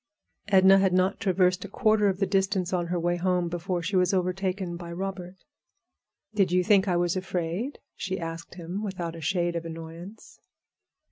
[0.47, 3.95] Edna had not traversed a quarter of the distance on her way home before she
[3.95, 5.35] was overtaken by Robert.
[6.33, 10.39] "Did you think I was afraid?" she asked him, without a shade of annoyance.